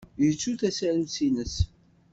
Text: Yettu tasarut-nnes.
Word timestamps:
Yettu 0.21 0.51
tasarut-nnes. 0.59 1.55